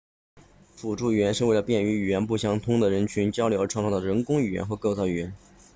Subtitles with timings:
[0.73, 5.35] 辅助语言是为了便于语言不相通的人群交流而创造的人工语言或构造语言